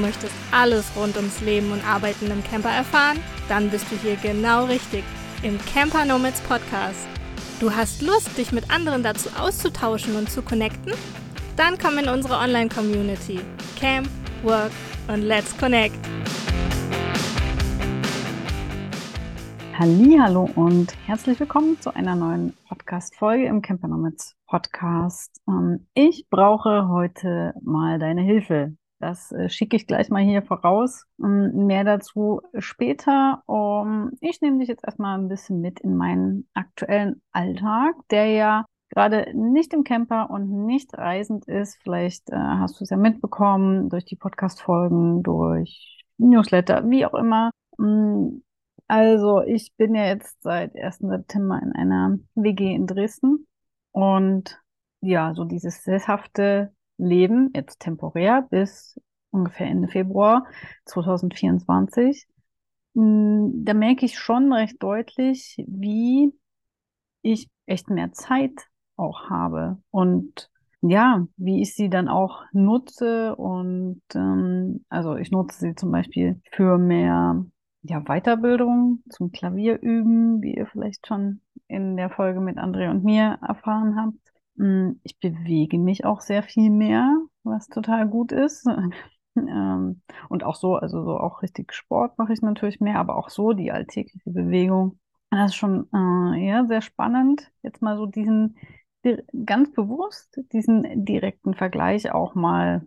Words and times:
möchtest 0.00 0.34
alles 0.50 0.86
rund 0.96 1.16
ums 1.16 1.40
Leben 1.40 1.72
und 1.72 1.86
Arbeiten 1.86 2.30
im 2.30 2.42
Camper 2.42 2.70
erfahren? 2.70 3.18
Dann 3.48 3.70
bist 3.70 3.86
du 3.90 3.96
hier 3.96 4.16
genau 4.16 4.64
richtig 4.64 5.04
im 5.42 5.58
Camper 5.66 6.04
Nomads 6.04 6.40
Podcast. 6.42 7.06
Du 7.60 7.74
hast 7.74 8.02
Lust, 8.02 8.36
dich 8.38 8.52
mit 8.52 8.70
anderen 8.70 9.02
dazu 9.02 9.28
auszutauschen 9.38 10.16
und 10.16 10.30
zu 10.30 10.42
connecten? 10.42 10.94
Dann 11.56 11.76
komm 11.78 11.98
in 11.98 12.08
unsere 12.08 12.38
Online-Community. 12.38 13.40
Camp, 13.78 14.08
Work 14.42 14.72
und 15.08 15.22
Let's 15.22 15.56
Connect. 15.58 15.96
Hallo 19.78 20.48
und 20.56 20.94
herzlich 21.06 21.40
willkommen 21.40 21.80
zu 21.80 21.94
einer 21.94 22.14
neuen 22.14 22.54
Podcast-Folge 22.68 23.46
im 23.46 23.62
Camper 23.62 23.88
Nomads 23.88 24.36
Podcast. 24.46 25.40
Ähm, 25.48 25.86
ich 25.94 26.26
brauche 26.28 26.88
heute 26.88 27.54
mal 27.62 27.98
deine 27.98 28.20
Hilfe. 28.20 28.76
Das 29.00 29.32
äh, 29.32 29.48
schicke 29.48 29.76
ich 29.76 29.86
gleich 29.86 30.10
mal 30.10 30.22
hier 30.22 30.42
voraus. 30.42 31.06
Ähm, 31.22 31.66
mehr 31.66 31.84
dazu 31.84 32.42
später. 32.58 33.42
Ich 34.20 34.40
nehme 34.42 34.58
dich 34.58 34.68
jetzt 34.68 34.84
erstmal 34.84 35.18
ein 35.18 35.28
bisschen 35.28 35.60
mit 35.60 35.80
in 35.80 35.96
meinen 35.96 36.48
aktuellen 36.54 37.22
Alltag, 37.32 37.94
der 38.10 38.26
ja 38.26 38.66
gerade 38.90 39.32
nicht 39.34 39.72
im 39.72 39.84
Camper 39.84 40.28
und 40.30 40.66
nicht 40.66 40.96
reisend 40.96 41.46
ist. 41.48 41.76
Vielleicht 41.82 42.28
äh, 42.30 42.36
hast 42.36 42.78
du 42.78 42.84
es 42.84 42.90
ja 42.90 42.96
mitbekommen 42.96 43.88
durch 43.88 44.04
die 44.04 44.16
Podcast-Folgen, 44.16 45.22
durch 45.22 46.04
Newsletter, 46.18 46.88
wie 46.90 47.06
auch 47.06 47.14
immer. 47.14 47.50
Ähm, 47.78 48.42
also 48.86 49.42
ich 49.42 49.72
bin 49.76 49.94
ja 49.94 50.06
jetzt 50.06 50.42
seit 50.42 50.76
1. 50.76 50.98
September 50.98 51.60
in 51.62 51.72
einer 51.72 52.18
WG 52.34 52.74
in 52.74 52.86
Dresden 52.86 53.46
und 53.92 54.60
ja, 55.00 55.32
so 55.34 55.44
dieses 55.44 55.84
sesshafte 55.84 56.74
Leben, 57.04 57.50
jetzt 57.54 57.80
temporär 57.80 58.46
bis 58.50 59.00
ungefähr 59.30 59.68
Ende 59.68 59.88
Februar 59.88 60.46
2024, 60.86 62.26
hm, 62.94 63.64
da 63.64 63.74
merke 63.74 64.04
ich 64.04 64.18
schon 64.18 64.52
recht 64.52 64.82
deutlich, 64.82 65.56
wie 65.66 66.32
ich 67.22 67.48
echt 67.66 67.90
mehr 67.90 68.12
Zeit 68.12 68.68
auch 68.96 69.30
habe 69.30 69.78
und 69.90 70.50
ja, 70.82 71.26
wie 71.36 71.60
ich 71.60 71.74
sie 71.74 71.90
dann 71.90 72.08
auch 72.08 72.42
nutze 72.52 73.36
und 73.36 74.00
ähm, 74.14 74.84
also 74.88 75.16
ich 75.16 75.30
nutze 75.30 75.60
sie 75.60 75.74
zum 75.74 75.90
Beispiel 75.92 76.40
für 76.52 76.78
mehr 76.78 77.44
ja, 77.82 78.00
Weiterbildung 78.00 79.02
zum 79.10 79.30
Klavierüben, 79.30 80.42
wie 80.42 80.54
ihr 80.54 80.66
vielleicht 80.66 81.06
schon 81.06 81.40
in 81.68 81.96
der 81.96 82.10
Folge 82.10 82.40
mit 82.40 82.58
André 82.58 82.90
und 82.90 83.04
mir 83.04 83.38
erfahren 83.46 83.96
habt. 83.96 84.32
Hm, 84.56 85.00
ich 85.02 85.18
bewege 85.18 85.78
mich 85.78 86.04
auch 86.04 86.20
sehr 86.20 86.42
viel 86.42 86.70
mehr, 86.70 87.16
was 87.42 87.68
total 87.68 88.08
gut 88.08 88.32
ist. 88.32 88.66
Ähm, 89.36 90.02
und 90.28 90.42
auch 90.42 90.56
so, 90.56 90.74
also 90.74 91.04
so 91.04 91.16
auch 91.16 91.40
richtig 91.42 91.72
Sport 91.72 92.18
mache 92.18 92.32
ich 92.32 92.42
natürlich 92.42 92.80
mehr, 92.80 92.98
aber 92.98 93.16
auch 93.16 93.30
so 93.30 93.52
die 93.52 93.70
alltägliche 93.70 94.28
Bewegung. 94.28 94.98
Das 95.30 95.52
ist 95.52 95.54
schon 95.56 95.88
äh, 95.94 96.46
ja, 96.48 96.66
sehr 96.66 96.82
spannend, 96.82 97.48
jetzt 97.62 97.80
mal 97.80 97.96
so 97.96 98.06
diesen 98.06 98.56
ganz 99.46 99.70
bewusst 99.72 100.40
diesen 100.52 101.04
direkten 101.04 101.54
Vergleich 101.54 102.12
auch 102.12 102.34
mal 102.34 102.84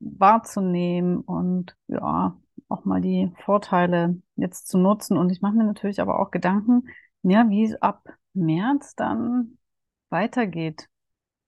wahrzunehmen 0.00 1.18
und 1.20 1.76
ja, 1.88 2.36
auch 2.68 2.84
mal 2.84 3.00
die 3.00 3.32
Vorteile 3.44 4.20
jetzt 4.36 4.68
zu 4.68 4.78
nutzen. 4.78 5.16
Und 5.16 5.30
ich 5.30 5.40
mache 5.40 5.54
mir 5.54 5.64
natürlich 5.64 6.00
aber 6.00 6.20
auch 6.20 6.30
Gedanken, 6.30 6.88
ja, 7.22 7.48
wie 7.50 7.64
es 7.64 7.80
ab 7.82 8.04
März 8.34 8.94
dann 8.96 9.58
weitergeht. 10.10 10.88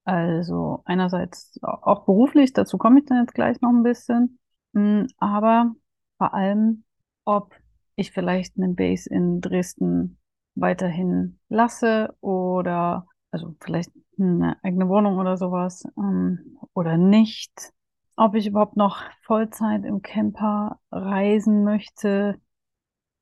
Also 0.04 0.82
einerseits 0.86 1.58
auch 1.62 2.04
beruflich, 2.06 2.52
dazu 2.52 2.78
komme 2.78 3.00
ich 3.00 3.06
dann 3.06 3.20
jetzt 3.20 3.34
gleich 3.34 3.60
noch 3.60 3.70
ein 3.70 3.82
bisschen, 3.82 4.38
hm, 4.74 5.06
aber 5.18 5.74
vor 6.16 6.34
allem, 6.34 6.84
ob 7.24 7.54
ich 7.96 8.12
vielleicht 8.12 8.56
eine 8.56 8.70
Base 8.70 9.08
in 9.10 9.40
Dresden 9.40 10.18
weiterhin 10.54 11.38
lasse 11.48 12.14
oder 12.20 13.06
also 13.30 13.54
vielleicht 13.60 13.90
eine 14.18 14.56
eigene 14.62 14.88
Wohnung 14.88 15.18
oder 15.18 15.36
sowas 15.36 15.84
ähm, 15.96 16.58
oder 16.74 16.96
nicht. 16.96 17.72
Ob 18.16 18.34
ich 18.34 18.46
überhaupt 18.46 18.76
noch 18.76 19.02
Vollzeit 19.22 19.84
im 19.84 20.02
Camper 20.02 20.80
reisen 20.90 21.64
möchte 21.64 22.40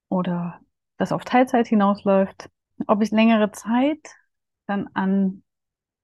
oder 0.09 0.61
das 0.99 1.13
auf 1.13 1.25
Teilzeit 1.25 1.67
hinausläuft, 1.67 2.49
ob 2.87 3.03
ich 3.03 3.11
längere 3.11 3.53
Zeit 3.53 4.01
dann 4.67 4.89
an 4.95 5.43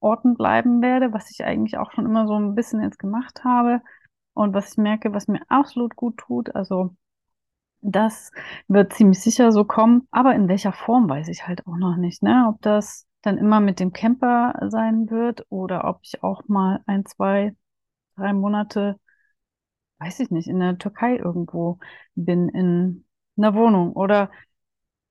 Orten 0.01 0.37
bleiben 0.37 0.83
werde, 0.83 1.13
was 1.13 1.31
ich 1.31 1.45
eigentlich 1.45 1.79
auch 1.79 1.93
schon 1.93 2.07
immer 2.07 2.27
so 2.27 2.35
ein 2.39 2.55
bisschen 2.55 2.83
jetzt 2.83 2.99
gemacht 2.99 3.45
habe 3.45 3.83
und 4.35 4.55
was 4.55 4.73
ich 4.73 4.79
merke, 4.79 5.15
was 5.15 5.29
mir 5.29 5.43
absolut 5.49 5.97
gut 5.97 6.19
tut. 6.19 6.55
Also 6.57 6.97
das 7.81 8.31
wird 8.69 8.93
ziemlich 8.95 9.21
sicher 9.21 9.53
so 9.53 9.65
kommen, 9.65 10.07
aber 10.11 10.35
in 10.35 10.49
welcher 10.49 10.73
Form 10.73 11.09
weiß 11.09 11.29
ich 11.29 11.47
halt 11.47 11.67
auch 11.67 11.77
noch 11.77 11.97
nicht, 11.97 12.23
ne? 12.23 12.47
Ob 12.49 12.63
das 12.63 13.07
dann 13.23 13.39
immer 13.39 13.61
mit 13.61 13.81
dem 13.81 13.93
Camper 13.93 14.55
sein 14.71 15.11
wird 15.11 15.47
oder 15.51 15.85
ob 15.89 16.01
ich 16.03 16.23
auch 16.23 16.43
mal 16.49 16.81
ein, 16.87 17.05
zwei 17.07 17.55
drei 18.17 18.33
Monate, 18.35 18.99
weiß 19.99 20.21
ich 20.21 20.31
nicht, 20.31 20.49
in 20.49 20.61
der 20.61 20.79
Türkei 20.79 21.17
irgendwo 21.17 21.79
bin, 22.15 22.49
in 22.49 23.05
einer 23.37 23.55
Wohnung 23.55 23.93
oder 23.93 24.31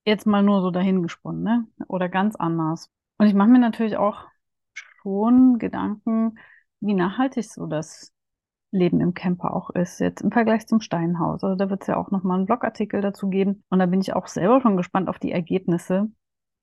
jetzt 0.06 0.26
mal 0.26 0.42
nur 0.42 0.62
so 0.62 0.70
dahingesponnen, 0.70 1.42
ne? 1.44 1.66
Oder 1.88 2.08
ganz 2.08 2.36
anders. 2.36 2.90
Und 3.22 3.28
ich 3.28 3.34
mache 3.34 3.50
mir 3.50 3.60
natürlich 3.60 3.96
auch 3.96 4.24
schon 4.74 5.60
Gedanken, 5.60 6.40
wie 6.80 6.94
nachhaltig 6.94 7.44
so 7.44 7.66
das 7.66 8.12
Leben 8.72 9.00
im 9.00 9.14
Camper 9.14 9.54
auch 9.54 9.70
ist, 9.70 10.00
jetzt 10.00 10.22
im 10.22 10.32
Vergleich 10.32 10.66
zum 10.66 10.80
Steinhaus. 10.80 11.44
Also 11.44 11.54
da 11.54 11.70
wird 11.70 11.82
es 11.82 11.86
ja 11.86 11.98
auch 11.98 12.10
nochmal 12.10 12.38
einen 12.38 12.46
Blogartikel 12.46 13.00
dazu 13.00 13.28
geben. 13.28 13.62
Und 13.68 13.78
da 13.78 13.86
bin 13.86 14.00
ich 14.00 14.12
auch 14.14 14.26
selber 14.26 14.60
schon 14.60 14.76
gespannt 14.76 15.08
auf 15.08 15.20
die 15.20 15.30
Ergebnisse, 15.30 16.10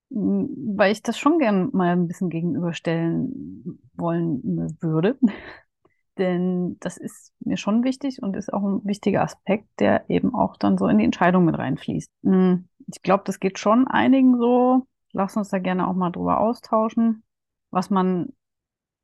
weil 0.09 0.91
ich 0.91 1.01
das 1.01 1.17
schon 1.17 1.39
gern 1.39 1.69
mal 1.71 1.93
ein 1.93 2.09
bisschen 2.09 2.29
gegenüberstellen 2.29 3.79
wollen 3.93 4.41
würde. 4.81 5.17
Denn 6.17 6.75
das 6.81 6.97
ist 6.97 7.31
mir 7.39 7.55
schon 7.55 7.85
wichtig 7.85 8.21
und 8.21 8.35
ist 8.35 8.51
auch 8.51 8.63
ein 8.63 8.81
wichtiger 8.83 9.21
Aspekt, 9.23 9.69
der 9.79 10.09
eben 10.09 10.35
auch 10.35 10.57
dann 10.57 10.77
so 10.77 10.89
in 10.89 10.97
die 10.97 11.05
Entscheidung 11.05 11.45
mit 11.45 11.57
reinfließt. 11.57 12.11
Hm, 12.23 12.67
ich 12.93 13.01
glaube, 13.01 13.23
das 13.25 13.39
geht 13.39 13.59
schon 13.59 13.87
einigen 13.87 14.37
so. 14.37 14.85
Lass 15.11 15.37
uns 15.37 15.49
da 15.49 15.59
gerne 15.59 15.87
auch 15.87 15.95
mal 15.95 16.11
drüber 16.11 16.39
austauschen, 16.39 17.23
was 17.71 17.89
man 17.89 18.33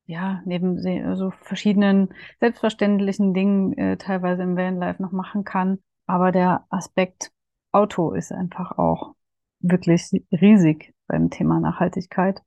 ja 0.06 0.42
neben 0.46 0.80
so 1.16 1.32
verschiedenen 1.32 2.14
selbstverständlichen 2.40 3.34
Dingen 3.34 3.74
äh, 3.74 3.98
teilweise 3.98 4.44
im 4.44 4.56
Vanlife 4.56 5.02
noch 5.02 5.12
machen 5.12 5.44
kann. 5.44 5.80
Aber 6.06 6.32
der 6.32 6.66
Aspekt 6.70 7.32
Auto 7.72 8.12
ist 8.14 8.32
einfach 8.32 8.78
auch 8.78 9.16
wirklich 9.60 10.10
riesig 10.32 10.94
beim 11.08 11.30
Thema 11.30 11.60
Nachhaltigkeit. 11.60 12.42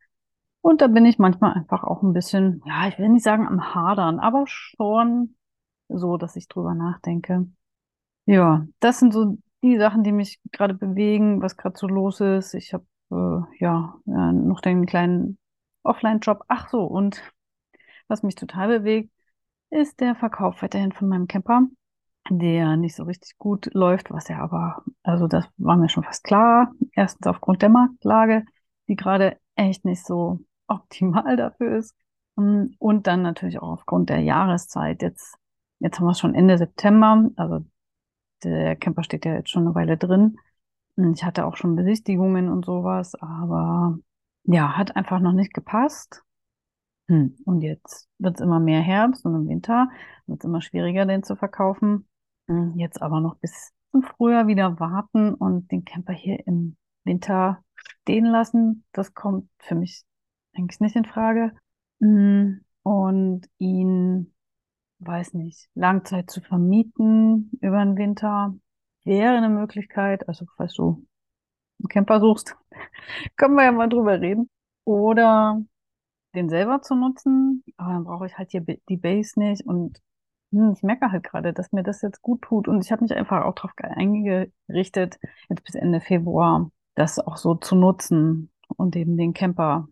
Und 0.61 0.81
da 0.81 0.87
bin 0.87 1.07
ich 1.07 1.19
manchmal 1.19 1.55
einfach 1.55 1.85
auch 1.85 2.03
ein 2.03 2.13
bisschen, 2.13 2.63
ja, 2.65 2.89
ich 2.89 2.99
will 2.99 3.09
nicht 3.09 3.25
sagen 3.25 3.47
am 3.47 3.75
Hadern, 3.75 4.19
aber 4.21 4.45
schon 4.47 5.37
so, 5.89 6.17
dass 6.17 6.37
ich 6.37 6.49
drüber 6.49 6.75
nachdenke. 6.75 7.49
Ja, 8.27 8.67
das 8.81 8.99
sind 8.99 9.13
so 9.13 9.39
die 9.63 9.79
Sachen, 9.79 10.05
die 10.05 10.13
mich 10.13 10.41
gerade 10.53 10.75
bewegen, 10.75 11.41
was 11.43 11.57
gerade 11.57 11.79
so 11.79 11.87
los 11.87 12.21
ist. 12.21 12.55
Ich 12.55 12.75
habe 12.75 12.87
äh, 13.11 13.41
ja, 13.59 13.95
ja 14.07 14.33
noch 14.33 14.61
den 14.61 14.87
kleinen 14.87 15.39
Offline-Job. 15.83 16.45
Ach 16.49 16.69
so, 16.69 16.83
und 16.85 17.23
was 18.09 18.23
mich 18.23 18.35
total 18.35 18.69
bewegt, 18.69 19.11
ist 19.71 20.01
der 20.01 20.15
Verkauf 20.15 20.63
weiterhin 20.63 20.93
von 20.93 21.09
meinem 21.09 21.29
Camper, 21.29 21.67
der 22.31 22.77
nicht 22.77 22.95
so 22.97 23.05
richtig 23.05 23.37
gut 23.39 23.73
läuft, 23.75 24.11
was 24.11 24.29
ja 24.29 24.39
aber, 24.41 24.83
also 25.03 25.27
das 25.27 25.47
war 25.57 25.77
mir 25.77 25.89
schon 25.89 26.05
fast 26.05 26.25
klar. 26.25 26.73
Erstens 26.93 27.27
aufgrund 27.27 27.63
der 27.63 27.69
Marktlage, 27.69 28.45
die 28.89 28.97
gerade 28.97 29.39
echt 29.57 29.85
nicht 29.85 30.05
so 30.05 30.41
optimal 30.67 31.37
dafür 31.37 31.77
ist. 31.79 31.95
Ähm, 32.39 32.75
und 32.79 33.07
dann 33.07 33.23
natürlich 33.23 33.59
auch 33.61 33.71
aufgrund 33.71 34.11
der 34.11 34.21
Jahreszeit. 34.21 35.03
Jetzt, 35.03 35.37
jetzt 35.81 35.99
haben 35.99 36.07
wir 36.07 36.13
es 36.13 36.21
schon 36.21 36.35
Ende 36.35 36.59
September, 36.59 37.31
also 37.37 37.65
der 38.45 38.77
Camper 38.77 39.03
steht 39.03 39.25
ja 39.25 39.35
jetzt 39.35 39.51
schon 39.51 39.67
eine 39.67 39.75
Weile 39.75 39.97
drin. 39.97 40.39
Ich 40.99 41.25
hatte 41.25 41.47
auch 41.47 41.57
schon 41.57 41.77
Besichtigungen 41.77 42.49
und 42.49 42.65
sowas, 42.65 43.15
aber 43.15 43.99
ja, 44.45 44.77
hat 44.77 44.97
einfach 44.97 45.21
noch 45.21 45.33
nicht 45.33 45.55
gepasst. 45.55 46.25
Hm. 47.09 47.37
Und 47.45 47.63
jetzt 47.63 48.09
wird 48.19 48.37
es 48.37 48.41
immer 48.41 48.59
mehr 48.59 48.81
Herbst 48.81 49.25
und 49.25 49.35
im 49.35 49.49
Winter 49.49 49.89
wird 50.27 50.41
es 50.41 50.45
immer 50.45 50.61
schwieriger, 50.61 51.07
den 51.07 51.23
zu 51.23 51.37
verkaufen. 51.37 52.09
Hm, 52.49 52.75
jetzt 52.77 53.01
aber 53.01 53.21
noch 53.21 53.37
bis 53.37 53.73
zum 53.93 54.03
Frühjahr 54.03 54.49
wieder 54.49 54.81
warten 54.81 55.35
und 55.35 55.71
den 55.71 55.85
Camper 55.85 56.13
hier 56.13 56.45
im 56.47 56.77
Winter 57.05 57.63
stehen 57.75 58.27
lassen, 58.27 58.85
das 58.93 59.15
kommt 59.15 59.49
für 59.59 59.75
mich 59.75 60.05
eigentlich 60.55 60.81
nicht 60.81 60.97
in 60.97 61.05
Frage. 61.05 61.53
Mm, 62.01 62.59
und 62.83 63.49
ihn, 63.59 64.35
weiß 64.99 65.35
nicht, 65.35 65.69
Langzeit 65.75 66.31
zu 66.31 66.41
vermieten 66.41 67.51
über 67.61 67.85
den 67.85 67.97
Winter 67.97 68.55
wäre 69.09 69.37
eine 69.37 69.49
Möglichkeit. 69.49 70.29
Also, 70.29 70.47
falls 70.57 70.75
du 70.75 71.07
einen 71.81 71.89
Camper 71.89 72.21
suchst, 72.21 72.57
können 73.37 73.55
wir 73.55 73.65
ja 73.65 73.73
mal 73.73 73.89
drüber 73.89 74.21
reden. 74.21 74.51
Oder 74.85 75.61
den 76.35 76.49
selber 76.49 76.83
zu 76.83 76.95
nutzen, 76.95 77.65
aber 77.77 77.93
dann 77.95 78.05
brauche 78.05 78.27
ich 78.27 78.39
halt 78.39 78.51
hier 78.51 78.61
die 78.61 78.97
Base 78.97 79.39
nicht 79.41 79.67
und 79.67 80.01
hm, 80.53 80.73
ich 80.77 80.83
merke 80.83 81.11
halt 81.11 81.25
gerade, 81.25 81.53
dass 81.53 81.73
mir 81.73 81.83
das 81.83 82.03
jetzt 82.03 82.23
gut 82.23 82.43
tut 82.43 82.69
und 82.69 82.85
ich 82.85 82.93
habe 82.93 83.03
mich 83.03 83.15
einfach 83.15 83.45
auch 83.45 83.55
darauf 83.55 83.73
eingerichtet, 83.77 85.19
jetzt 85.49 85.65
bis 85.65 85.75
Ende 85.75 86.01
Februar 86.01 86.71
das 86.95 87.19
auch 87.19 87.37
so 87.37 87.55
zu 87.55 87.77
nutzen 87.77 88.51
und 88.77 88.97
eben 88.97 89.17
den 89.17 89.33
Camper 89.33 89.89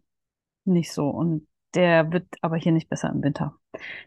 nicht 0.64 0.92
so. 0.92 1.08
Und 1.08 1.46
der 1.74 2.12
wird 2.12 2.26
aber 2.40 2.56
hier 2.56 2.72
nicht 2.72 2.88
besser 2.88 3.10
im 3.10 3.22
Winter. 3.22 3.54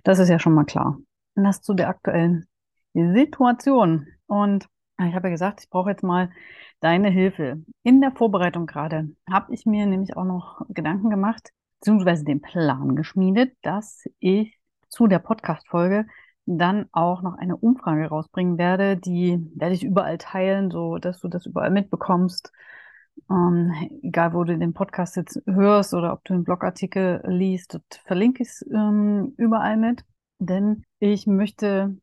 Das 0.03 0.19
ist 0.19 0.29
ja 0.29 0.39
schon 0.39 0.53
mal 0.53 0.65
klar. 0.65 0.99
Und 1.35 1.43
das 1.43 1.61
zu 1.61 1.73
der 1.73 1.87
aktuellen 1.89 2.47
Situation. 2.93 4.07
Und 4.27 4.67
ich 5.07 5.15
habe 5.15 5.27
ja 5.27 5.31
gesagt, 5.31 5.61
ich 5.63 5.69
brauche 5.69 5.91
jetzt 5.91 6.03
mal 6.03 6.29
deine 6.79 7.09
Hilfe. 7.09 7.63
In 7.83 8.01
der 8.01 8.11
Vorbereitung 8.11 8.65
gerade 8.65 9.09
habe 9.29 9.53
ich 9.53 9.65
mir 9.65 9.85
nämlich 9.85 10.17
auch 10.17 10.25
noch 10.25 10.61
Gedanken 10.69 11.09
gemacht, 11.09 11.51
beziehungsweise 11.79 12.23
den 12.25 12.41
Plan 12.41 12.95
geschmiedet, 12.95 13.55
dass 13.61 14.05
ich 14.19 14.57
zu 14.89 15.07
der 15.07 15.19
Podcast-Folge 15.19 16.05
dann 16.45 16.87
auch 16.91 17.21
noch 17.21 17.37
eine 17.37 17.55
Umfrage 17.55 18.07
rausbringen 18.07 18.57
werde. 18.57 18.97
Die 18.97 19.39
werde 19.55 19.75
ich 19.75 19.83
überall 19.83 20.17
teilen, 20.17 20.71
so 20.71 20.97
dass 20.97 21.19
du 21.19 21.27
das 21.27 21.45
überall 21.45 21.69
mitbekommst. 21.69 22.51
Ähm, 23.29 23.73
egal, 24.01 24.33
wo 24.33 24.43
du 24.43 24.57
den 24.57 24.73
Podcast 24.73 25.15
jetzt 25.15 25.41
hörst 25.45 25.93
oder 25.93 26.13
ob 26.13 26.23
du 26.23 26.33
einen 26.33 26.43
Blogartikel 26.43 27.21
liest, 27.27 27.79
verlinke 28.05 28.43
ich 28.43 28.49
es 28.49 28.65
ähm, 28.73 29.33
überall 29.37 29.77
mit. 29.77 30.03
Denn 30.39 30.83
ich 30.99 31.27
möchte 31.27 31.97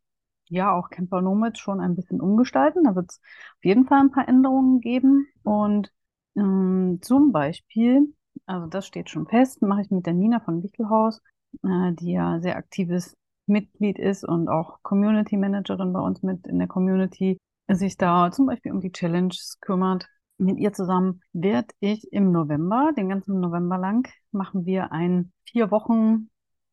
ja 0.49 0.73
auch 0.73 0.91
Camper 0.91 1.23
Nomad 1.23 1.59
schon 1.59 1.81
ein 1.81 1.97
bisschen 1.97 2.21
umgestalten. 2.21 2.85
Da 2.85 2.95
wird 2.95 3.11
es 3.11 3.21
auf 3.59 3.65
jeden 3.65 3.87
Fall 3.87 4.01
ein 4.01 4.11
paar 4.11 4.29
Änderungen 4.29 4.81
geben. 4.81 5.29
Und 5.43 5.93
ähm, 6.37 6.99
zum 7.03 7.33
Beispiel, 7.33 8.15
also 8.47 8.67
das 8.67 8.87
steht 8.87 9.11
schon 9.11 9.27
fest, 9.27 9.63
mache 9.63 9.83
ich 9.83 9.91
mit 9.91 10.07
der 10.07 10.15
Nina 10.15 10.41
von 10.41 10.63
Wichtelhaus, 10.63 11.21
äh, 11.63 11.93
die 11.93 12.13
ja 12.13 12.41
sehr 12.41 12.57
aktives 12.57 13.17
Mitglied 13.47 13.99
ist 13.99 14.25
und 14.25 14.49
auch 14.49 14.83
Community 14.83 15.37
Managerin 15.37 15.93
bei 15.93 16.01
uns 16.01 16.23
mit 16.23 16.47
in 16.47 16.59
der 16.59 16.69
Community, 16.69 17.39
sich 17.69 17.97
da 17.97 18.31
zum 18.31 18.47
Beispiel 18.47 18.73
um 18.73 18.81
die 18.81 18.93
Challenges 18.93 19.59
kümmert. 19.61 20.09
Mit 20.39 20.59
ihr 20.59 20.73
zusammen 20.73 21.23
werde 21.33 21.75
ich 21.81 22.13
im 22.13 22.31
November, 22.31 22.93
den 22.97 23.09
ganzen 23.09 23.41
November 23.41 23.79
lang, 23.79 24.07
machen 24.33 24.67
wir 24.67 24.93
ein 24.93 25.33
vier 25.45 25.71
Wochen 25.71 26.29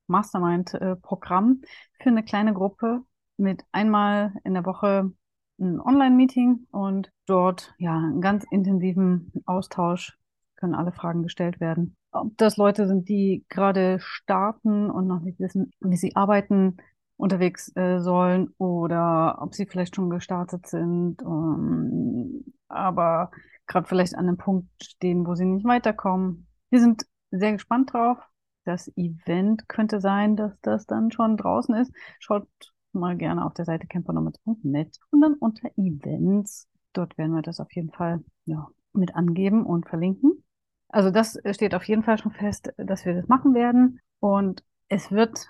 Mastermind-Programm 0.07 1.61
für 2.01 2.09
eine 2.09 2.23
kleine 2.23 2.53
Gruppe 2.53 3.03
mit 3.37 3.63
einmal 3.71 4.33
in 4.43 4.53
der 4.53 4.65
Woche 4.65 5.11
ein 5.59 5.79
Online-Meeting 5.79 6.67
und 6.71 7.11
dort 7.25 7.73
ja 7.77 7.95
einen 7.95 8.21
ganz 8.21 8.45
intensiven 8.49 9.31
Austausch 9.45 10.17
können 10.55 10.75
alle 10.75 10.91
Fragen 10.91 11.23
gestellt 11.23 11.59
werden. 11.59 11.95
Ob 12.11 12.37
das 12.37 12.57
Leute 12.57 12.87
sind, 12.87 13.09
die 13.09 13.45
gerade 13.49 13.97
starten 13.99 14.89
und 14.89 15.07
noch 15.07 15.21
nicht 15.21 15.39
wissen, 15.39 15.71
wie 15.81 15.97
sie 15.97 16.15
arbeiten, 16.15 16.77
unterwegs 17.17 17.75
äh, 17.75 17.99
sollen 17.99 18.53
oder 18.57 19.37
ob 19.41 19.53
sie 19.53 19.65
vielleicht 19.65 19.95
schon 19.95 20.09
gestartet 20.09 20.67
sind, 20.67 21.21
um, 21.21 22.43
aber 22.67 23.31
gerade 23.67 23.87
vielleicht 23.87 24.15
an 24.15 24.27
einem 24.27 24.37
Punkt 24.37 24.69
stehen, 24.81 25.25
wo 25.25 25.35
sie 25.35 25.45
nicht 25.45 25.65
weiterkommen. 25.65 26.47
Wir 26.69 26.79
sind 26.79 27.05
sehr 27.31 27.53
gespannt 27.53 27.93
drauf. 27.93 28.17
Das 28.65 28.91
Event 28.95 29.67
könnte 29.67 29.99
sein, 29.99 30.35
dass 30.35 30.59
das 30.61 30.85
dann 30.85 31.11
schon 31.11 31.37
draußen 31.37 31.75
ist. 31.75 31.93
Schaut 32.19 32.47
mal 32.93 33.17
gerne 33.17 33.45
auf 33.45 33.53
der 33.53 33.65
Seite 33.65 33.87
campernomads.net 33.87 34.99
und 35.11 35.21
dann 35.21 35.35
unter 35.35 35.69
Events. 35.77 36.67
Dort 36.93 37.17
werden 37.17 37.33
wir 37.33 37.41
das 37.41 37.59
auf 37.59 37.71
jeden 37.73 37.91
Fall 37.91 38.23
ja, 38.45 38.67
mit 38.93 39.15
angeben 39.15 39.65
und 39.65 39.87
verlinken. 39.87 40.43
Also 40.89 41.09
das 41.09 41.39
steht 41.51 41.73
auf 41.73 41.83
jeden 41.85 42.03
Fall 42.03 42.19
schon 42.19 42.31
fest, 42.33 42.71
dass 42.77 43.05
wir 43.05 43.15
das 43.15 43.27
machen 43.27 43.53
werden. 43.55 43.99
Und 44.19 44.63
es 44.89 45.11
wird 45.11 45.47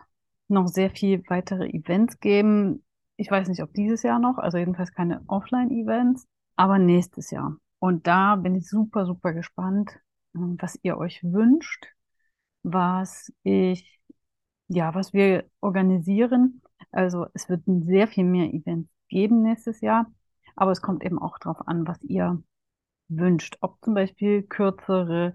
noch 0.47 0.67
sehr 0.67 0.89
viel 0.89 1.21
weitere 1.27 1.67
Events 1.67 2.19
geben. 2.19 2.83
Ich 3.17 3.29
weiß 3.29 3.49
nicht, 3.49 3.61
ob 3.61 3.73
dieses 3.73 4.03
Jahr 4.03 4.19
noch, 4.19 4.37
also 4.37 4.57
jedenfalls 4.57 4.93
keine 4.93 5.21
Offline-Events, 5.27 6.27
aber 6.55 6.79
nächstes 6.79 7.29
Jahr. 7.31 7.57
Und 7.79 8.07
da 8.07 8.37
bin 8.37 8.55
ich 8.55 8.69
super, 8.69 9.05
super 9.05 9.33
gespannt, 9.33 9.91
ähm, 10.35 10.57
was 10.59 10.79
ihr 10.83 10.97
euch 10.97 11.23
wünscht, 11.23 11.85
was 12.63 13.31
ich, 13.43 13.99
ja, 14.69 14.95
was 14.95 15.13
wir 15.13 15.43
organisieren. 15.59 16.62
Also 16.93 17.27
es 17.33 17.49
wird 17.49 17.63
sehr 17.65 18.07
viel 18.07 18.23
mehr 18.23 18.53
Events 18.53 18.89
geben 19.09 19.43
nächstes 19.43 19.81
Jahr, 19.81 20.11
aber 20.55 20.71
es 20.71 20.81
kommt 20.81 21.03
eben 21.03 21.19
auch 21.19 21.37
darauf 21.39 21.67
an, 21.67 21.87
was 21.87 22.01
ihr 22.03 22.41
wünscht. 23.09 23.57
Ob 23.61 23.83
zum 23.83 23.93
Beispiel 23.93 24.43
kürzere, 24.43 25.33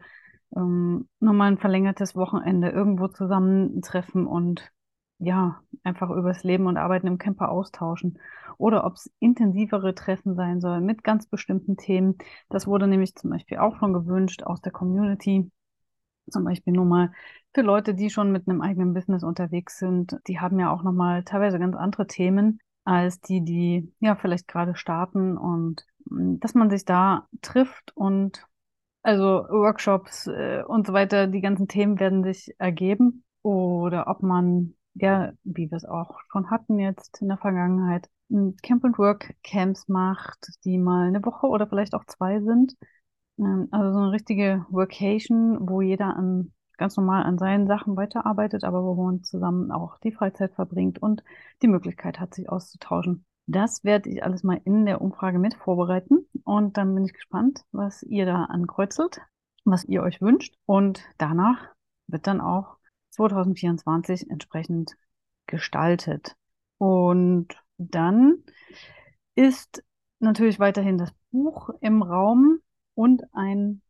ähm, 0.57 1.09
nochmal 1.21 1.53
ein 1.53 1.59
verlängertes 1.59 2.17
Wochenende 2.17 2.71
irgendwo 2.71 3.09
zusammentreffen 3.09 4.27
und 4.27 4.73
ja, 5.19 5.61
einfach 5.83 6.11
übers 6.11 6.45
Leben 6.45 6.67
und 6.67 6.77
Arbeiten 6.77 7.09
im 7.09 7.19
Camper 7.19 7.51
austauschen. 7.51 8.19
Oder 8.57 8.85
ob 8.85 8.95
es 8.95 9.11
intensivere 9.19 9.95
Treffen 9.95 10.35
sein 10.37 10.61
sollen 10.61 10.85
mit 10.85 11.03
ganz 11.05 11.27
bestimmten 11.27 11.77
Themen. 11.77 12.17
Das 12.49 12.67
wurde 12.67 12.87
nämlich 12.87 13.15
zum 13.17 13.31
Beispiel 13.31 13.59
auch 13.59 13.77
schon 13.79 13.93
gewünscht 13.93 14.43
aus 14.45 14.61
der 14.61 14.73
Community. 14.73 15.51
Zum 16.31 16.45
Beispiel 16.45 16.73
nur 16.73 16.85
mal 16.85 17.13
für 17.55 17.63
Leute, 17.63 17.95
die 17.95 18.11
schon 18.11 18.33
mit 18.33 18.49
einem 18.49 18.61
eigenen 18.61 18.95
Business 18.95 19.23
unterwegs 19.23 19.79
sind. 19.79 20.17
Die 20.27 20.41
haben 20.41 20.59
ja 20.61 20.71
auch 20.71 20.83
nochmal 20.83 21.25
teilweise 21.25 21.59
ganz 21.59 21.77
andere 21.77 22.07
Themen 22.07 22.61
als 22.85 23.21
die, 23.21 23.45
die 23.45 23.93
ja 24.01 24.17
vielleicht 24.17 24.49
gerade 24.49 24.75
starten 24.75 25.37
und 25.37 25.85
mm, 26.07 26.39
dass 26.41 26.55
man 26.55 26.71
sich 26.71 26.85
da 26.85 27.29
trifft 27.43 27.95
und 27.95 28.47
also 29.03 29.47
Workshops 29.51 30.27
äh, 30.27 30.63
und 30.67 30.87
so 30.87 30.93
weiter, 30.93 31.27
die 31.27 31.41
ganzen 31.41 31.69
Themen 31.69 32.01
werden 32.01 32.25
sich 32.25 32.55
ergeben. 32.59 33.25
Oder 33.43 34.09
ob 34.09 34.23
man, 34.23 34.75
ja, 34.95 35.33
wie 35.45 35.71
wir 35.71 35.77
es 35.77 35.85
auch 35.85 36.19
schon 36.31 36.51
hatten 36.51 36.79
jetzt 36.79 37.21
in 37.23 37.29
der 37.29 37.39
Vergangenheit, 37.39 38.09
Camp 38.63 38.85
and 38.85 38.99
Work 38.99 39.35
Camps 39.43 39.89
macht, 39.89 40.51
die 40.65 40.79
mal 40.79 41.09
eine 41.09 41.25
Woche 41.25 41.47
oder 41.47 41.67
vielleicht 41.67 41.95
auch 41.95 42.05
zwei 42.05 42.41
sind. 42.41 42.75
Ähm, 43.39 43.69
also 43.71 43.93
so 43.93 43.99
eine 44.01 44.13
richtige 44.13 44.67
Workation, 44.71 45.59
wo 45.69 45.81
jeder 45.81 46.17
an 46.17 46.53
ganz 46.79 46.97
normal 46.97 47.25
an 47.25 47.39
seinen 47.39 47.67
Sachen 47.67 47.97
weiterarbeitet, 47.97 48.65
aber 48.65 48.83
wo 48.83 48.95
man 48.95 49.23
zusammen 49.23 49.71
auch 49.71 49.99
die 49.99 50.13
Freizeit 50.13 50.55
verbringt 50.55 51.01
und 51.01 51.23
die 51.63 51.69
Möglichkeit 51.69 52.19
hat, 52.21 52.35
sich 52.35 52.49
auszutauschen. 52.49 53.27
Das 53.47 53.85
werde 53.85 54.11
ich 54.11 54.23
alles 54.23 54.43
mal 54.43 54.61
in 54.65 54.87
der 54.87 55.01
Umfrage 55.01 55.39
mit 55.39 55.55
vorbereiten 55.55 56.27
und 56.45 56.77
dann 56.77 56.95
bin 56.95 57.05
ich 57.05 57.15
gespannt, 57.15 57.65
was 57.73 58.03
ihr 58.03 58.27
da 58.27 58.45
ankreuzelt, 58.45 59.21
was 59.65 59.85
ihr 59.85 60.03
euch 60.03 60.21
wünscht 60.21 60.55
und 60.67 61.03
danach 61.19 61.69
wird 62.07 62.27
dann 62.27 62.41
auch 62.41 62.77
2024 63.11 64.31
entsprechend 64.31 64.97
gestaltet. 65.47 66.37
Und 66.79 67.49
dann 67.79 68.45
ist 69.35 69.83
natürlich 70.21 70.61
weiterhin 70.61 70.99
das 70.99 71.13
Buch 71.31 71.71
im 71.81 72.03
Raum 72.03 72.61
und 72.95 73.23
ein 73.33 73.83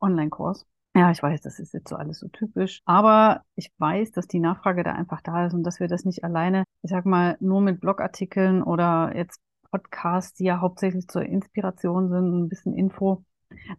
Online-Kurs. 0.00 0.66
Ja, 0.96 1.10
ich 1.10 1.20
weiß, 1.22 1.40
das 1.40 1.58
ist 1.58 1.74
jetzt 1.74 1.88
so 1.88 1.96
alles 1.96 2.20
so 2.20 2.28
typisch. 2.28 2.80
Aber 2.84 3.42
ich 3.56 3.72
weiß, 3.78 4.12
dass 4.12 4.28
die 4.28 4.38
Nachfrage 4.38 4.84
da 4.84 4.92
einfach 4.92 5.20
da 5.22 5.46
ist 5.46 5.54
und 5.54 5.64
dass 5.64 5.80
wir 5.80 5.88
das 5.88 6.04
nicht 6.04 6.22
alleine, 6.22 6.64
ich 6.82 6.90
sag 6.90 7.04
mal, 7.04 7.36
nur 7.40 7.60
mit 7.60 7.80
Blogartikeln 7.80 8.62
oder 8.62 9.12
jetzt 9.16 9.40
Podcasts, 9.70 10.34
die 10.34 10.44
ja 10.44 10.60
hauptsächlich 10.60 11.08
zur 11.08 11.22
Inspiration 11.24 12.10
sind, 12.10 12.44
ein 12.44 12.48
bisschen 12.48 12.74
Info 12.74 13.24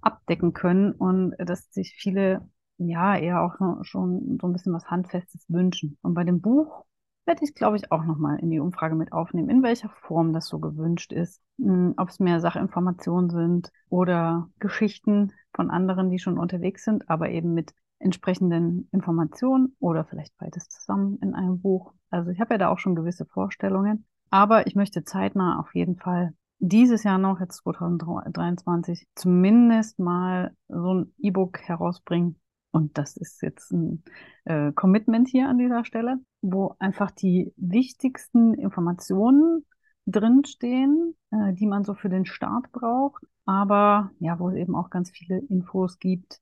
abdecken 0.01 0.53
können 0.53 0.91
und 0.93 1.35
dass 1.37 1.71
sich 1.71 1.95
viele 1.97 2.49
ja 2.77 3.15
eher 3.17 3.41
auch 3.43 3.55
schon 3.85 4.37
so 4.41 4.47
ein 4.47 4.53
bisschen 4.53 4.73
was 4.73 4.85
Handfestes 4.87 5.45
wünschen. 5.47 5.97
Und 6.01 6.15
bei 6.15 6.25
dem 6.25 6.41
Buch 6.41 6.85
werde 7.25 7.43
ich, 7.43 7.55
glaube 7.55 7.77
ich, 7.77 7.91
auch 7.91 8.03
nochmal 8.03 8.39
in 8.39 8.49
die 8.49 8.59
Umfrage 8.59 8.95
mit 8.95 9.11
aufnehmen, 9.11 9.49
in 9.49 9.63
welcher 9.63 9.89
Form 9.89 10.33
das 10.33 10.47
so 10.47 10.59
gewünscht 10.59 11.11
ist. 11.11 11.41
Hm, 11.59 11.93
ob 11.97 12.09
es 12.09 12.19
mehr 12.19 12.39
Sachinformationen 12.39 13.29
sind 13.29 13.71
oder 13.89 14.49
Geschichten 14.59 15.33
von 15.53 15.71
anderen, 15.71 16.09
die 16.09 16.19
schon 16.19 16.37
unterwegs 16.37 16.83
sind, 16.83 17.09
aber 17.09 17.29
eben 17.29 17.53
mit 17.53 17.73
entsprechenden 17.99 18.89
Informationen 18.91 19.75
oder 19.79 20.05
vielleicht 20.05 20.37
beides 20.37 20.67
zusammen 20.67 21.17
in 21.21 21.33
einem 21.33 21.61
Buch. 21.61 21.93
Also 22.09 22.29
ich 22.29 22.39
habe 22.39 22.53
ja 22.53 22.57
da 22.57 22.69
auch 22.69 22.79
schon 22.79 22.95
gewisse 22.95 23.25
Vorstellungen, 23.25 24.05
aber 24.29 24.67
ich 24.67 24.75
möchte 24.75 25.03
zeitnah 25.03 25.59
auf 25.59 25.73
jeden 25.73 25.97
Fall 25.97 26.33
dieses 26.59 27.03
Jahr 27.03 27.17
noch, 27.17 27.39
jetzt 27.39 27.57
2023, 27.57 29.07
zumindest 29.15 29.99
mal 29.99 30.55
so 30.67 30.93
ein 30.93 31.13
E-Book 31.19 31.59
herausbringen, 31.59 32.39
und 32.75 32.97
das 32.97 33.15
ist 33.15 33.41
jetzt 33.41 33.71
ein 33.71 34.03
äh, 34.43 34.73
Commitment 34.73 35.29
hier 35.29 35.47
an 35.47 35.57
dieser 35.57 35.85
Stelle, 35.85 36.17
wo 36.41 36.75
einfach 36.77 37.09
die 37.09 37.53
wichtigsten 37.55 38.53
Informationen 38.53 39.65
drinstehen, 40.07 41.15
äh, 41.31 41.53
die 41.53 41.67
man 41.67 41.85
so 41.85 41.93
für 41.93 42.09
den 42.09 42.25
Start 42.25 42.73
braucht, 42.73 43.23
aber 43.45 44.11
ja, 44.19 44.39
wo 44.39 44.49
es 44.49 44.55
eben 44.55 44.75
auch 44.75 44.89
ganz 44.89 45.09
viele 45.09 45.37
Infos 45.37 45.99
gibt 45.99 46.41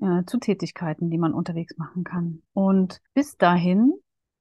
äh, 0.00 0.24
zu 0.24 0.38
Tätigkeiten, 0.38 1.10
die 1.10 1.18
man 1.18 1.34
unterwegs 1.34 1.76
machen 1.76 2.02
kann. 2.02 2.40
Und 2.54 3.02
bis 3.12 3.36
dahin 3.36 3.92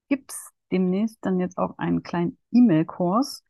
gibt's 0.08 0.50
demnächst 0.72 1.18
dann 1.26 1.42
jetzt 1.42 1.58
auch 1.58 1.78
einen 1.78 2.04
kleinen 2.04 2.38
E-Mail-Kurs, 2.52 3.44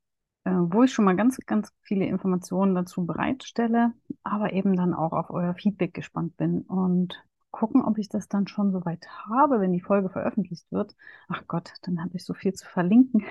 äh, 0.46 0.50
wo 0.50 0.82
ich 0.82 0.92
schon 0.92 1.06
mal 1.06 1.16
ganz, 1.16 1.38
ganz 1.46 1.72
viele 1.84 2.08
Informationen 2.08 2.74
dazu 2.74 3.06
bereitstelle, 3.06 3.94
aber 4.24 4.52
eben 4.54 4.76
dann 4.76 4.96
auch 4.96 5.14
auf 5.14 5.30
euer 5.30 5.54
Feedback 5.54 5.94
gespannt 5.94 6.36
bin. 6.38 6.64
Und 6.64 7.24
gucken, 7.54 7.86
ob 7.86 7.98
ich 7.98 8.10
das 8.10 8.28
dann 8.28 8.48
schon 8.48 8.72
soweit 8.74 9.08
habe, 9.30 9.62
wenn 9.62 9.72
die 9.72 9.80
Folge 9.80 10.10
veröffentlicht 10.10 10.70
wird. 10.72 10.96
Ach 11.30 11.44
Gott, 11.48 11.72
dann 11.84 12.02
habe 12.02 12.16
ich 12.16 12.26
so 12.26 12.34
viel 12.34 12.54
zu 12.54 12.68
verlinken. 12.68 13.24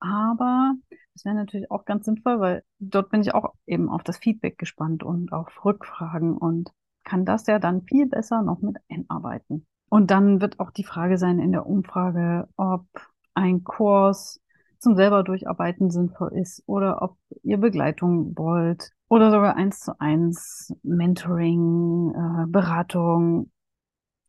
Aber 0.00 0.74
das 1.12 1.24
wäre 1.24 1.34
natürlich 1.34 1.70
auch 1.70 1.84
ganz 1.84 2.06
sinnvoll, 2.06 2.40
weil 2.40 2.64
dort 2.78 3.10
bin 3.10 3.20
ich 3.20 3.34
auch 3.34 3.54
eben 3.66 3.88
auf 3.88 4.02
das 4.02 4.18
Feedback 4.18 4.58
gespannt 4.58 5.02
und 5.02 5.32
auf 5.32 5.64
Rückfragen 5.64 6.36
und 6.36 6.72
kann 7.04 7.24
das 7.24 7.46
ja 7.46 7.58
dann 7.58 7.82
viel 7.82 8.06
besser 8.06 8.42
noch 8.42 8.60
mit 8.60 8.76
einarbeiten. 8.90 9.66
Und 9.88 10.10
dann 10.10 10.40
wird 10.40 10.58
auch 10.58 10.70
die 10.70 10.84
Frage 10.84 11.18
sein 11.18 11.38
in 11.38 11.52
der 11.52 11.66
Umfrage, 11.66 12.48
ob 12.56 12.86
ein 13.34 13.62
Kurs 13.62 14.40
zum 14.78 14.96
selber 14.96 15.22
durcharbeiten 15.22 15.90
sinnvoll 15.90 16.32
ist 16.34 16.62
oder 16.66 17.02
ob 17.02 17.16
ihr 17.42 17.58
Begleitung 17.58 18.36
wollt 18.36 18.92
oder 19.08 19.30
sogar 19.30 19.56
eins 19.56 19.80
zu 19.80 19.98
eins 20.00 20.74
Mentoring, 20.82 22.12
äh, 22.14 22.46
Beratung 22.48 23.50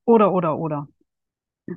oder, 0.05 0.31
oder, 0.31 0.57
oder. 0.57 0.87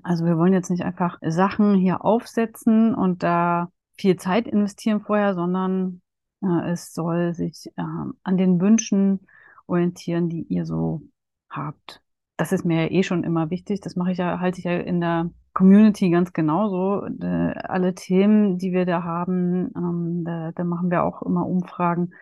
Also 0.03 0.25
wir 0.25 0.39
wollen 0.39 0.53
jetzt 0.53 0.71
nicht 0.71 0.85
einfach 0.85 1.19
Sachen 1.21 1.75
hier 1.75 2.05
aufsetzen 2.05 2.95
und 2.95 3.23
da 3.23 3.71
viel 3.97 4.17
Zeit 4.17 4.47
investieren 4.47 5.01
vorher, 5.01 5.35
sondern 5.35 6.01
äh, 6.43 6.71
es 6.71 6.95
soll 6.95 7.35
sich 7.35 7.67
äh, 7.77 7.83
an 8.23 8.37
den 8.37 8.61
Wünschen 8.61 9.21
orientieren, 9.67 10.29
die 10.29 10.43
ihr 10.43 10.65
so 10.65 11.03
habt. 11.49 12.03
Das 12.37 12.53
ist 12.53 12.65
mir 12.65 12.85
ja 12.85 12.91
eh 12.91 13.03
schon 13.03 13.25
immer 13.25 13.51
wichtig. 13.51 13.81
Das 13.81 13.97
mache 13.97 14.13
ich 14.13 14.19
ja, 14.19 14.41
halte 14.41 14.59
ich 14.59 14.65
ja 14.65 14.73
in 14.79 15.01
der 15.01 15.31
Community 15.61 16.09
ganz 16.09 16.33
genauso. 16.33 17.05
Äh, 17.21 17.53
alle 17.59 17.95
Themen, 17.95 18.57
die 18.57 18.73
wir 18.73 18.87
da 18.87 19.03
haben, 19.03 19.71
ähm, 19.77 20.25
da, 20.25 20.53
da 20.53 20.65
machen 20.65 20.91
wir 20.91 21.05
auch 21.05 21.21
immer 21.21 21.47
Umfragen, 21.47 22.15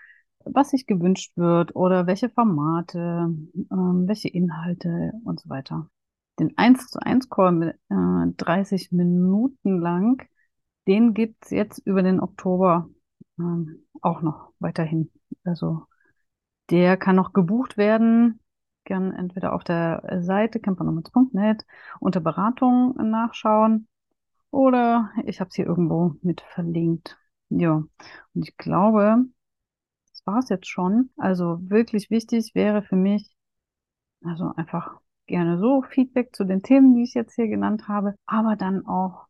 was 0.44 0.70
sich 0.70 0.86
gewünscht 0.86 1.36
wird 1.36 1.76
oder 1.76 2.08
welche 2.08 2.30
Formate, 2.30 2.98
ähm, 3.70 4.08
welche 4.08 4.28
Inhalte 4.28 5.12
und 5.24 5.38
so 5.38 5.48
weiter. 5.48 5.88
Den 6.40 6.58
1 6.58 6.88
zu 6.88 6.98
1 7.00 7.30
Call 7.30 7.52
mit 7.52 7.76
äh, 7.90 8.26
30 8.38 8.90
Minuten 8.90 9.78
lang, 9.78 10.26
den 10.88 11.14
gibt's 11.14 11.50
jetzt 11.50 11.78
über 11.86 12.02
den 12.02 12.18
Oktober 12.18 12.88
ähm, 13.38 13.86
auch 14.00 14.20
noch 14.20 14.50
weiterhin. 14.58 15.12
Also 15.44 15.84
der 16.70 16.96
kann 16.96 17.14
noch 17.14 17.32
gebucht 17.32 17.76
werden, 17.76 18.40
gern 18.88 19.12
entweder 19.14 19.52
auf 19.54 19.64
der 19.64 20.02
Seite 20.22 20.60
campernomads.net 20.60 21.64
unter 22.00 22.20
Beratung 22.20 22.96
nachschauen 22.96 23.86
oder 24.50 25.12
ich 25.26 25.40
habe 25.40 25.48
es 25.50 25.56
hier 25.56 25.66
irgendwo 25.66 26.16
mit 26.22 26.40
verlinkt. 26.40 27.18
Ja, 27.50 27.76
und 27.76 27.90
ich 28.34 28.56
glaube, 28.56 29.26
das 30.12 30.26
war 30.26 30.38
es 30.40 30.48
jetzt 30.50 30.68
schon. 30.68 31.10
Also 31.16 31.58
wirklich 31.62 32.10
wichtig 32.10 32.54
wäre 32.54 32.82
für 32.82 32.96
mich, 32.96 33.30
also 34.24 34.52
einfach 34.56 35.00
gerne 35.26 35.58
so 35.58 35.82
Feedback 35.82 36.34
zu 36.34 36.44
den 36.44 36.62
Themen, 36.62 36.94
die 36.94 37.02
ich 37.02 37.14
jetzt 37.14 37.34
hier 37.34 37.48
genannt 37.48 37.88
habe, 37.88 38.14
aber 38.26 38.56
dann 38.56 38.86
auch 38.86 39.26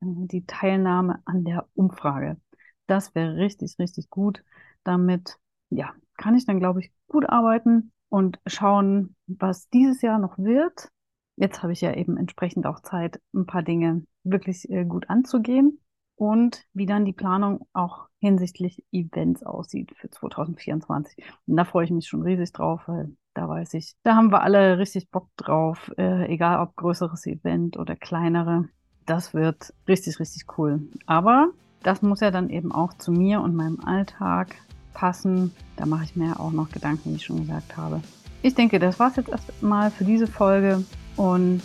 äh, 0.00 0.06
die 0.06 0.46
Teilnahme 0.46 1.22
an 1.24 1.44
der 1.44 1.68
Umfrage. 1.74 2.40
Das 2.86 3.14
wäre 3.14 3.36
richtig, 3.36 3.78
richtig 3.78 4.10
gut. 4.10 4.44
Damit, 4.84 5.38
ja, 5.70 5.92
kann 6.16 6.36
ich 6.36 6.46
dann, 6.46 6.60
glaube 6.60 6.80
ich, 6.80 6.92
gut 7.08 7.28
arbeiten 7.28 7.92
und 8.10 8.38
schauen, 8.46 9.16
was 9.26 9.70
dieses 9.70 10.02
Jahr 10.02 10.18
noch 10.18 10.36
wird. 10.36 10.90
Jetzt 11.36 11.62
habe 11.62 11.72
ich 11.72 11.80
ja 11.80 11.94
eben 11.94 12.18
entsprechend 12.18 12.66
auch 12.66 12.80
Zeit, 12.80 13.20
ein 13.32 13.46
paar 13.46 13.62
Dinge 13.62 14.04
wirklich 14.24 14.68
äh, 14.68 14.84
gut 14.84 15.08
anzugehen 15.08 15.80
und 16.16 16.66
wie 16.74 16.84
dann 16.84 17.06
die 17.06 17.14
Planung 17.14 17.66
auch 17.72 18.08
hinsichtlich 18.18 18.84
Events 18.92 19.42
aussieht 19.42 19.94
für 19.96 20.10
2024. 20.10 21.24
Und 21.46 21.56
da 21.56 21.64
freue 21.64 21.86
ich 21.86 21.90
mich 21.90 22.08
schon 22.08 22.22
riesig 22.22 22.52
drauf, 22.52 22.82
weil 22.86 23.16
da 23.32 23.48
weiß 23.48 23.72
ich, 23.74 23.94
da 24.02 24.16
haben 24.16 24.30
wir 24.30 24.42
alle 24.42 24.76
richtig 24.76 25.08
Bock 25.10 25.28
drauf, 25.38 25.90
äh, 25.96 26.26
egal 26.26 26.60
ob 26.60 26.76
größeres 26.76 27.24
Event 27.26 27.78
oder 27.78 27.96
kleinere. 27.96 28.68
Das 29.06 29.32
wird 29.32 29.72
richtig, 29.88 30.20
richtig 30.20 30.58
cool. 30.58 30.82
Aber 31.06 31.48
das 31.82 32.02
muss 32.02 32.20
ja 32.20 32.30
dann 32.30 32.50
eben 32.50 32.72
auch 32.72 32.92
zu 32.92 33.12
mir 33.12 33.40
und 33.40 33.54
meinem 33.54 33.80
Alltag 33.80 34.56
passen. 34.94 35.52
Da 35.76 35.86
mache 35.86 36.04
ich 36.04 36.16
mir 36.16 36.38
auch 36.38 36.52
noch 36.52 36.70
Gedanken, 36.70 37.10
wie 37.10 37.16
ich 37.16 37.24
schon 37.24 37.40
gesagt 37.40 37.76
habe. 37.76 38.00
Ich 38.42 38.54
denke, 38.54 38.78
das 38.78 38.98
war 38.98 39.10
es 39.10 39.16
jetzt 39.16 39.28
erstmal 39.28 39.90
für 39.90 40.04
diese 40.04 40.26
Folge 40.26 40.84
und 41.16 41.62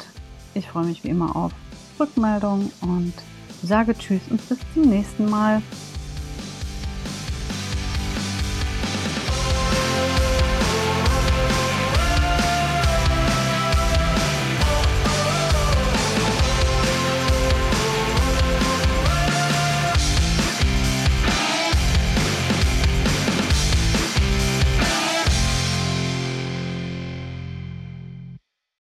ich 0.53 0.67
freue 0.67 0.85
mich 0.85 1.03
wie 1.03 1.09
immer 1.09 1.35
auf 1.35 1.53
Rückmeldung 1.99 2.71
und 2.81 3.13
sage 3.63 3.97
Tschüss 3.97 4.21
und 4.29 4.47
bis 4.47 4.59
zum 4.73 4.83
nächsten 4.83 5.29
Mal. 5.29 5.61